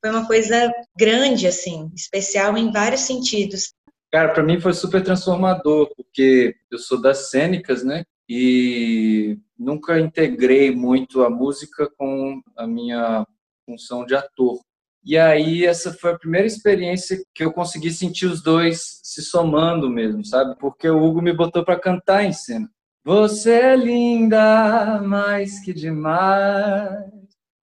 foi 0.00 0.10
uma 0.12 0.28
coisa 0.28 0.72
grande, 0.96 1.48
assim, 1.48 1.90
especial 1.92 2.56
em 2.56 2.70
vários 2.70 3.00
sentidos. 3.00 3.72
Cara, 4.12 4.34
para 4.34 4.42
mim 4.42 4.60
foi 4.60 4.74
super 4.74 5.02
transformador, 5.02 5.90
porque 5.96 6.54
eu 6.70 6.78
sou 6.78 7.00
das 7.00 7.30
cênicas, 7.30 7.82
né? 7.82 8.04
E 8.28 9.38
nunca 9.58 9.98
integrei 9.98 10.70
muito 10.70 11.22
a 11.24 11.30
música 11.30 11.90
com 11.96 12.42
a 12.54 12.66
minha 12.66 13.26
função 13.64 14.04
de 14.04 14.14
ator. 14.14 14.60
E 15.02 15.16
aí 15.16 15.64
essa 15.64 15.94
foi 15.94 16.12
a 16.12 16.18
primeira 16.18 16.46
experiência 16.46 17.24
que 17.34 17.42
eu 17.42 17.52
consegui 17.54 17.90
sentir 17.90 18.26
os 18.26 18.42
dois 18.42 19.00
se 19.02 19.22
somando 19.22 19.88
mesmo, 19.88 20.22
sabe? 20.24 20.56
Porque 20.58 20.88
o 20.90 21.02
Hugo 21.02 21.22
me 21.22 21.32
botou 21.32 21.64
para 21.64 21.80
cantar 21.80 22.22
em 22.22 22.34
cena. 22.34 22.68
Você 23.04 23.50
é 23.50 23.76
linda, 23.76 25.00
mais 25.00 25.58
que 25.64 25.72
demais. 25.72 27.02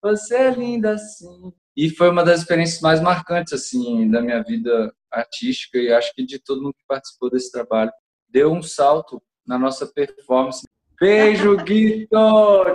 Você 0.01 0.35
é 0.35 0.51
linda 0.51 0.97
sim. 0.97 1.53
E 1.77 1.91
foi 1.91 2.09
uma 2.09 2.25
das 2.25 2.39
experiências 2.41 2.81
mais 2.81 2.99
marcantes 2.99 3.53
assim 3.53 4.09
da 4.09 4.19
minha 4.19 4.43
vida 4.43 4.91
artística 5.11 5.77
e 5.77 5.91
acho 5.91 6.13
que 6.13 6.25
de 6.25 6.39
todo 6.39 6.61
mundo 6.61 6.73
que 6.73 6.85
participou 6.87 7.29
desse 7.29 7.51
trabalho. 7.51 7.91
Deu 8.29 8.51
um 8.51 8.61
salto 8.61 9.21
na 9.45 9.57
nossa 9.57 9.87
performance. 9.87 10.63
Beijo, 10.99 11.55
Guito! 11.63 12.17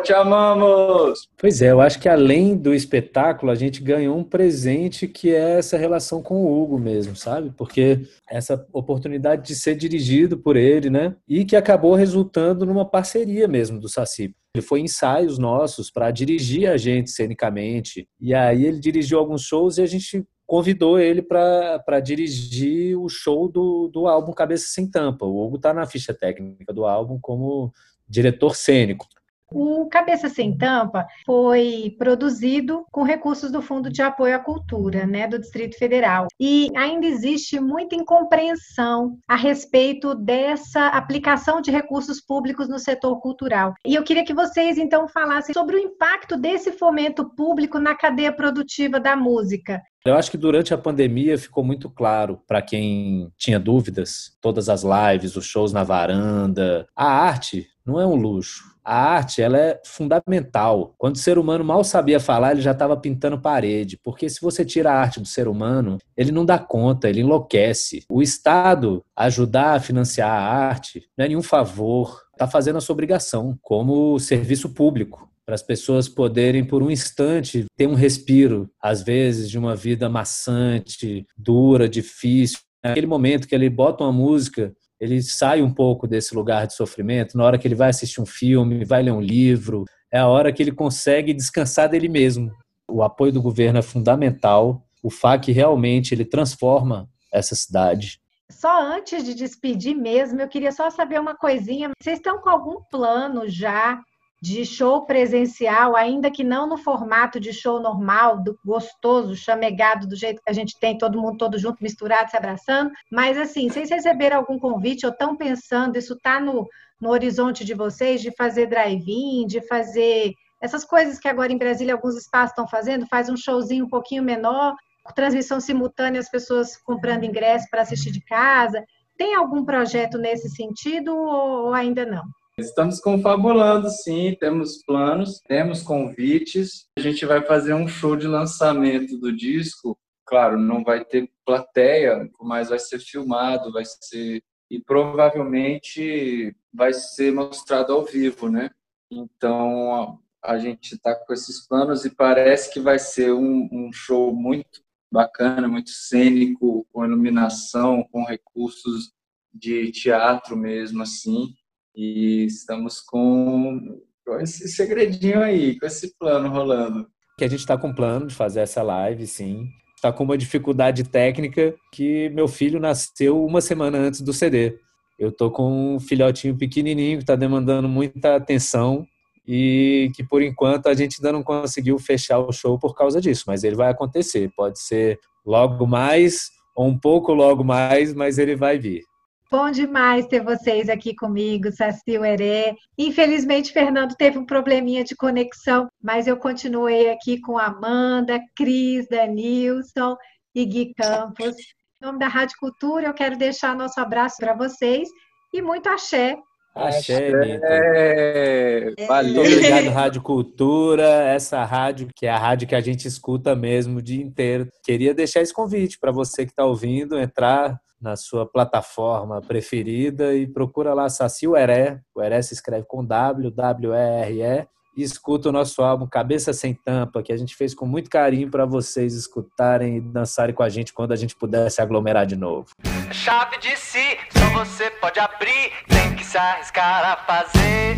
Te 0.02 0.14
amamos! 0.14 1.28
Pois 1.36 1.60
é, 1.60 1.70
eu 1.70 1.80
acho 1.80 2.00
que 2.00 2.08
além 2.08 2.56
do 2.56 2.72
espetáculo, 2.72 3.52
a 3.52 3.54
gente 3.54 3.82
ganhou 3.82 4.16
um 4.16 4.24
presente 4.24 5.06
que 5.06 5.30
é 5.30 5.58
essa 5.58 5.76
relação 5.76 6.22
com 6.22 6.42
o 6.42 6.62
Hugo 6.62 6.78
mesmo, 6.78 7.14
sabe? 7.14 7.52
Porque 7.54 8.00
essa 8.28 8.66
oportunidade 8.72 9.46
de 9.46 9.54
ser 9.54 9.74
dirigido 9.74 10.38
por 10.38 10.56
ele, 10.56 10.88
né? 10.88 11.14
E 11.28 11.44
que 11.44 11.54
acabou 11.54 11.94
resultando 11.94 12.64
numa 12.64 12.88
parceria 12.88 13.46
mesmo 13.46 13.78
do 13.78 13.90
Saci. 13.90 14.34
Ele 14.56 14.64
foi 14.64 14.80
ensaios 14.80 15.36
nossos 15.36 15.90
para 15.90 16.10
dirigir 16.10 16.70
a 16.70 16.76
gente 16.76 17.10
cenicamente. 17.10 18.08
E 18.20 18.32
aí 18.32 18.64
ele 18.64 18.78
dirigiu 18.78 19.18
alguns 19.18 19.42
shows 19.42 19.76
e 19.76 19.82
a 19.82 19.86
gente 19.86 20.24
convidou 20.54 21.00
ele 21.00 21.20
para 21.20 21.98
dirigir 21.98 22.96
o 22.96 23.08
show 23.08 23.48
do, 23.48 23.88
do 23.88 24.06
álbum 24.06 24.32
Cabeça 24.32 24.66
Sem 24.68 24.88
Tampa. 24.88 25.26
O 25.26 25.44
Hugo 25.44 25.56
está 25.56 25.74
na 25.74 25.84
ficha 25.84 26.14
técnica 26.14 26.72
do 26.72 26.86
álbum 26.86 27.18
como 27.20 27.72
diretor 28.08 28.54
cênico. 28.54 29.04
O 29.50 29.88
Cabeça 29.88 30.28
Sem 30.28 30.56
Tampa 30.56 31.06
foi 31.26 31.96
produzido 31.98 32.86
com 32.92 33.02
recursos 33.02 33.50
do 33.50 33.60
Fundo 33.60 33.90
de 33.90 34.00
Apoio 34.00 34.36
à 34.36 34.38
Cultura, 34.38 35.04
né, 35.04 35.26
do 35.26 35.40
Distrito 35.40 35.76
Federal. 35.76 36.28
E 36.38 36.70
ainda 36.76 37.04
existe 37.04 37.58
muita 37.58 37.96
incompreensão 37.96 39.18
a 39.26 39.34
respeito 39.34 40.14
dessa 40.14 40.86
aplicação 40.86 41.60
de 41.60 41.72
recursos 41.72 42.20
públicos 42.20 42.68
no 42.68 42.78
setor 42.78 43.20
cultural. 43.20 43.74
E 43.84 43.96
eu 43.96 44.04
queria 44.04 44.24
que 44.24 44.32
vocês 44.32 44.78
então 44.78 45.08
falassem 45.08 45.52
sobre 45.52 45.74
o 45.74 45.80
impacto 45.80 46.36
desse 46.36 46.70
fomento 46.70 47.28
público 47.34 47.80
na 47.80 47.96
cadeia 47.96 48.32
produtiva 48.32 49.00
da 49.00 49.16
música. 49.16 49.82
Eu 50.06 50.16
acho 50.16 50.30
que 50.30 50.36
durante 50.36 50.74
a 50.74 50.78
pandemia 50.78 51.38
ficou 51.38 51.64
muito 51.64 51.88
claro 51.88 52.38
para 52.46 52.60
quem 52.60 53.32
tinha 53.38 53.58
dúvidas, 53.58 54.36
todas 54.38 54.68
as 54.68 54.82
lives, 54.82 55.34
os 55.34 55.46
shows 55.46 55.72
na 55.72 55.82
varanda, 55.82 56.86
a 56.94 57.06
arte 57.06 57.66
não 57.86 57.98
é 57.98 58.06
um 58.06 58.14
luxo. 58.14 58.74
A 58.84 58.94
arte 58.94 59.40
ela 59.40 59.56
é 59.56 59.80
fundamental. 59.82 60.94
Quando 60.98 61.14
o 61.14 61.18
ser 61.18 61.38
humano 61.38 61.64
mal 61.64 61.82
sabia 61.82 62.20
falar, 62.20 62.52
ele 62.52 62.60
já 62.60 62.72
estava 62.72 62.94
pintando 62.98 63.40
parede. 63.40 63.98
Porque 64.04 64.28
se 64.28 64.42
você 64.42 64.62
tira 64.62 64.92
a 64.92 65.00
arte 65.00 65.20
do 65.20 65.26
ser 65.26 65.48
humano, 65.48 65.96
ele 66.14 66.30
não 66.30 66.44
dá 66.44 66.58
conta, 66.58 67.08
ele 67.08 67.20
enlouquece. 67.20 68.04
O 68.10 68.20
Estado 68.20 69.02
ajudar 69.16 69.72
a 69.72 69.80
financiar 69.80 70.30
a 70.30 70.66
arte 70.68 71.08
não 71.16 71.24
é 71.24 71.28
nenhum 71.28 71.42
favor, 71.42 72.20
está 72.32 72.46
fazendo 72.46 72.76
a 72.76 72.80
sua 72.82 72.92
obrigação 72.92 73.58
como 73.62 74.18
serviço 74.18 74.68
público 74.74 75.33
para 75.44 75.54
as 75.54 75.62
pessoas 75.62 76.08
poderem, 76.08 76.64
por 76.64 76.82
um 76.82 76.90
instante, 76.90 77.66
ter 77.76 77.86
um 77.86 77.94
respiro, 77.94 78.70
às 78.80 79.02
vezes, 79.02 79.50
de 79.50 79.58
uma 79.58 79.76
vida 79.76 80.08
maçante, 80.08 81.26
dura, 81.36 81.88
difícil. 81.88 82.60
Naquele 82.82 83.06
momento 83.06 83.46
que 83.46 83.54
ele 83.54 83.68
bota 83.68 84.04
uma 84.04 84.12
música, 84.12 84.74
ele 84.98 85.22
sai 85.22 85.60
um 85.60 85.72
pouco 85.72 86.06
desse 86.06 86.34
lugar 86.34 86.66
de 86.66 86.74
sofrimento. 86.74 87.36
Na 87.36 87.44
hora 87.44 87.58
que 87.58 87.68
ele 87.68 87.74
vai 87.74 87.90
assistir 87.90 88.20
um 88.20 88.26
filme, 88.26 88.84
vai 88.84 89.02
ler 89.02 89.12
um 89.12 89.20
livro, 89.20 89.84
é 90.10 90.18
a 90.18 90.28
hora 90.28 90.52
que 90.52 90.62
ele 90.62 90.72
consegue 90.72 91.34
descansar 91.34 91.88
dele 91.88 92.08
mesmo. 92.08 92.50
O 92.88 93.02
apoio 93.02 93.32
do 93.32 93.42
governo 93.42 93.78
é 93.78 93.82
fundamental. 93.82 94.86
O 95.02 95.10
FAC 95.10 95.50
realmente 95.52 96.14
ele 96.14 96.24
transforma 96.24 97.08
essa 97.32 97.54
cidade. 97.54 98.20
Só 98.50 98.82
antes 98.82 99.24
de 99.24 99.34
despedir 99.34 99.94
mesmo, 99.94 100.40
eu 100.40 100.48
queria 100.48 100.70
só 100.70 100.88
saber 100.90 101.20
uma 101.20 101.34
coisinha. 101.34 101.90
Vocês 102.00 102.18
estão 102.18 102.38
com 102.38 102.48
algum 102.48 102.80
plano 102.90 103.48
já 103.48 104.00
de 104.44 104.62
show 104.62 105.06
presencial, 105.06 105.96
ainda 105.96 106.30
que 106.30 106.44
não 106.44 106.68
no 106.68 106.76
formato 106.76 107.40
de 107.40 107.50
show 107.50 107.80
normal, 107.80 108.42
do 108.42 108.58
gostoso, 108.62 109.34
chamegado, 109.34 110.06
do 110.06 110.14
jeito 110.14 110.42
que 110.42 110.50
a 110.50 110.52
gente 110.52 110.78
tem, 110.78 110.98
todo 110.98 111.18
mundo 111.18 111.38
todo 111.38 111.56
junto, 111.56 111.82
misturado, 111.82 112.30
se 112.30 112.36
abraçando, 112.36 112.90
mas 113.10 113.38
assim, 113.38 113.70
vocês 113.70 113.88
receberam 113.88 114.36
algum 114.36 114.58
convite 114.58 115.06
ou 115.06 115.12
estão 115.12 115.34
pensando, 115.34 115.96
isso 115.96 116.12
está 116.12 116.38
no, 116.38 116.68
no 117.00 117.08
horizonte 117.08 117.64
de 117.64 117.72
vocês, 117.72 118.20
de 118.20 118.36
fazer 118.36 118.66
drive-in, 118.66 119.46
de 119.46 119.66
fazer 119.66 120.34
essas 120.60 120.84
coisas 120.84 121.18
que 121.18 121.26
agora 121.26 121.50
em 121.50 121.56
Brasília 121.56 121.94
alguns 121.94 122.14
espaços 122.14 122.50
estão 122.50 122.68
fazendo, 122.68 123.06
faz 123.06 123.30
um 123.30 123.36
showzinho 123.38 123.86
um 123.86 123.88
pouquinho 123.88 124.22
menor, 124.22 124.74
transmissão 125.14 125.58
simultânea, 125.58 126.20
as 126.20 126.30
pessoas 126.30 126.76
comprando 126.76 127.24
ingresso 127.24 127.66
para 127.70 127.80
assistir 127.80 128.12
de 128.12 128.22
casa. 128.22 128.84
Tem 129.16 129.34
algum 129.34 129.64
projeto 129.64 130.18
nesse 130.18 130.50
sentido 130.50 131.16
ou 131.16 131.72
ainda 131.72 132.04
não? 132.04 132.24
Estamos 132.56 133.00
confabulando, 133.00 133.90
sim, 133.90 134.36
temos 134.38 134.80
planos, 134.84 135.40
temos 135.40 135.82
convites. 135.82 136.86
A 136.96 137.00
gente 137.00 137.26
vai 137.26 137.42
fazer 137.42 137.74
um 137.74 137.88
show 137.88 138.14
de 138.14 138.28
lançamento 138.28 139.18
do 139.18 139.34
disco. 139.34 139.98
Claro, 140.24 140.56
não 140.56 140.84
vai 140.84 141.04
ter 141.04 141.28
plateia, 141.44 142.30
mas 142.40 142.68
vai 142.68 142.78
ser 142.78 143.00
filmado, 143.00 143.72
vai 143.72 143.84
ser 143.84 144.42
e 144.70 144.80
provavelmente 144.80 146.54
vai 146.72 146.92
ser 146.92 147.32
mostrado 147.32 147.92
ao 147.92 148.04
vivo, 148.04 148.48
né? 148.48 148.70
Então 149.10 150.18
a 150.42 150.58
gente 150.58 150.94
está 150.94 151.14
com 151.14 151.32
esses 151.32 151.66
planos 151.66 152.04
e 152.04 152.10
parece 152.14 152.72
que 152.72 152.80
vai 152.80 152.98
ser 152.98 153.32
um, 153.32 153.68
um 153.72 153.92
show 153.92 154.34
muito 154.34 154.82
bacana, 155.12 155.68
muito 155.68 155.90
cênico, 155.90 156.86
com 156.92 157.04
iluminação, 157.04 158.02
com 158.10 158.24
recursos 158.24 159.12
de 159.52 159.90
teatro 159.92 160.56
mesmo, 160.56 161.02
assim. 161.02 161.54
E 161.94 162.44
estamos 162.44 163.00
com, 163.00 164.00
com 164.26 164.40
esse 164.40 164.68
segredinho 164.68 165.40
aí, 165.40 165.78
com 165.78 165.86
esse 165.86 166.16
plano 166.18 166.48
rolando. 166.48 167.06
Que 167.38 167.44
a 167.44 167.48
gente 167.48 167.60
está 167.60 167.76
com 167.76 167.94
plano 167.94 168.26
de 168.26 168.34
fazer 168.34 168.60
essa 168.60 168.82
live, 168.82 169.26
sim. 169.26 169.68
está 169.96 170.12
com 170.12 170.24
uma 170.24 170.38
dificuldade 170.38 171.04
técnica 171.04 171.74
que 171.92 172.28
meu 172.30 172.48
filho 172.48 172.80
nasceu 172.80 173.44
uma 173.44 173.60
semana 173.60 173.98
antes 173.98 174.20
do 174.20 174.32
CD. 174.32 174.78
Eu 175.18 175.30
tô 175.30 175.50
com 175.50 175.96
um 175.96 176.00
filhotinho 176.00 176.56
pequenininho 176.56 177.18
que 177.18 177.22
está 177.22 177.36
demandando 177.36 177.88
muita 177.88 178.36
atenção 178.36 179.06
e 179.46 180.10
que 180.14 180.24
por 180.24 180.42
enquanto 180.42 180.88
a 180.88 180.94
gente 180.94 181.18
ainda 181.18 181.32
não 181.32 181.42
conseguiu 181.42 181.98
fechar 181.98 182.38
o 182.38 182.52
show 182.52 182.78
por 182.78 182.94
causa 182.94 183.20
disso, 183.20 183.44
mas 183.46 183.62
ele 183.62 183.76
vai 183.76 183.90
acontecer. 183.90 184.50
Pode 184.56 184.80
ser 184.80 185.18
logo 185.44 185.86
mais 185.86 186.50
ou 186.74 186.88
um 186.88 186.98
pouco 186.98 187.32
logo 187.32 187.62
mais, 187.62 188.12
mas 188.12 188.38
ele 188.38 188.56
vai 188.56 188.78
vir. 188.78 189.02
Bom 189.50 189.70
demais 189.70 190.26
ter 190.26 190.42
vocês 190.42 190.88
aqui 190.88 191.14
comigo, 191.14 191.70
Saci 191.70 192.12
Heré. 192.12 192.74
Infelizmente, 192.98 193.72
Fernando 193.72 194.14
teve 194.16 194.38
um 194.38 194.46
probleminha 194.46 195.04
de 195.04 195.14
conexão, 195.14 195.88
mas 196.02 196.26
eu 196.26 196.36
continuei 196.36 197.10
aqui 197.10 197.40
com 197.40 197.58
Amanda, 197.58 198.40
Cris, 198.56 199.06
Danilson 199.08 200.16
e 200.54 200.64
Gui 200.64 200.94
Campos. 200.94 201.54
Em 202.02 202.06
nome 202.06 202.18
da 202.18 202.26
Rádio 202.26 202.56
Cultura, 202.58 203.06
eu 203.06 203.14
quero 203.14 203.36
deixar 203.36 203.76
nosso 203.76 204.00
abraço 204.00 204.36
para 204.38 204.54
vocês 204.54 205.08
e 205.52 205.62
muito 205.62 205.88
axé. 205.88 206.36
Axé, 206.74 207.30
Nita. 207.30 209.06
Valeu. 209.06 209.44
Muito 209.44 209.54
obrigado, 209.54 209.88
Rádio 209.90 210.22
Cultura, 210.22 211.04
essa 211.04 211.62
rádio 211.64 212.08
que 212.16 212.26
é 212.26 212.30
a 212.30 212.38
rádio 212.38 212.66
que 212.66 212.74
a 212.74 212.80
gente 212.80 213.06
escuta 213.06 213.54
mesmo 213.54 213.98
o 213.98 214.02
dia 214.02 214.22
inteiro. 214.22 214.68
Queria 214.82 215.14
deixar 215.14 215.40
esse 215.40 215.54
convite 215.54 215.98
para 216.00 216.10
você 216.10 216.44
que 216.44 216.50
está 216.50 216.64
ouvindo, 216.64 217.16
entrar 217.16 217.78
na 218.04 218.16
sua 218.16 218.44
plataforma 218.44 219.40
preferida 219.40 220.34
e 220.34 220.46
procura 220.46 220.92
lá 220.92 221.08
Saci 221.08 221.48
Ueré. 221.48 222.00
O 222.14 222.22
Eré 222.22 222.42
se 222.42 222.52
escreve 222.52 222.84
com 222.86 223.02
W, 223.02 223.50
W-E-R-E. 223.50 224.66
E 224.96 225.02
escuta 225.02 225.48
o 225.48 225.52
nosso 225.52 225.82
álbum 225.82 226.06
Cabeça 226.06 226.52
Sem 226.52 226.72
Tampa, 226.72 227.20
que 227.20 227.32
a 227.32 227.36
gente 227.36 227.56
fez 227.56 227.74
com 227.74 227.84
muito 227.84 228.08
carinho 228.08 228.48
para 228.48 228.64
vocês 228.64 229.14
escutarem 229.14 229.96
e 229.96 230.00
dançarem 230.00 230.54
com 230.54 230.62
a 230.62 230.68
gente 230.68 230.92
quando 230.92 231.12
a 231.12 231.16
gente 231.16 231.34
puder 231.34 231.68
se 231.70 231.82
aglomerar 231.82 232.26
de 232.26 232.36
novo. 232.36 232.68
Chave 233.10 233.58
de 233.58 233.76
si, 233.76 234.18
só 234.30 234.64
você 234.64 234.90
pode 235.00 235.18
abrir, 235.18 235.72
tem 235.88 236.14
que 236.14 236.24
se 236.24 236.38
arriscar 236.38 237.04
a 237.04 237.16
fazer. 237.26 237.96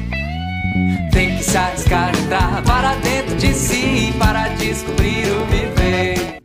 Tem 1.13 1.37
que 1.37 1.43
se 1.43 1.57
arriscar 1.57 2.15
a 2.15 2.19
entrar 2.19 2.65
para 2.65 2.95
dentro 2.97 3.37
de 3.37 3.53
si, 3.53 4.13
para 4.19 4.49
descobrir 4.55 5.27
o 5.33 5.45
viver. 5.47 6.43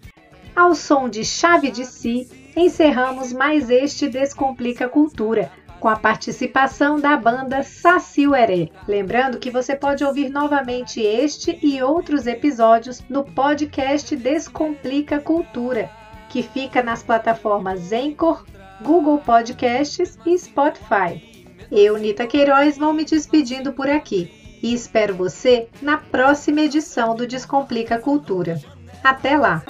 Ao 0.53 0.75
som 0.75 1.07
de 1.07 1.23
Chave 1.23 1.71
de 1.71 1.85
Si, 1.85 2.40
encerramos 2.55 3.31
mais 3.33 3.69
este 3.69 4.07
Descomplica 4.07 4.89
Cultura, 4.89 5.51
com 5.79 5.87
a 5.87 5.95
participação 5.95 6.99
da 6.99 7.17
banda 7.17 7.63
Saci 7.63 8.27
Uerê. 8.27 8.69
Lembrando 8.87 9.39
que 9.39 9.49
você 9.49 9.75
pode 9.75 10.03
ouvir 10.03 10.29
novamente 10.29 11.01
este 11.01 11.57
e 11.63 11.81
outros 11.81 12.27
episódios 12.27 13.03
no 13.09 13.23
podcast 13.23 14.15
Descomplica 14.15 15.19
Cultura, 15.19 15.89
que 16.29 16.43
fica 16.43 16.83
nas 16.83 17.01
plataformas 17.01 17.91
Anchor, 17.91 18.45
Google 18.81 19.17
Podcasts 19.19 20.17
e 20.25 20.37
Spotify. 20.37 21.45
Eu, 21.71 21.97
Nita 21.97 22.27
Queiroz, 22.27 22.77
vou 22.77 22.93
me 22.93 23.03
despedindo 23.03 23.73
por 23.73 23.89
aqui 23.89 24.59
e 24.61 24.73
espero 24.73 25.15
você 25.15 25.67
na 25.81 25.97
próxima 25.97 26.61
edição 26.61 27.15
do 27.15 27.25
Descomplica 27.25 27.97
Cultura. 27.97 28.59
Até 29.03 29.35
lá! 29.35 29.63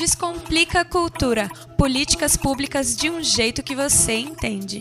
Descomplica 0.00 0.80
a 0.80 0.84
cultura. 0.86 1.46
Políticas 1.76 2.34
públicas 2.34 2.96
de 2.96 3.10
um 3.10 3.22
jeito 3.22 3.62
que 3.62 3.76
você 3.76 4.14
entende. 4.14 4.80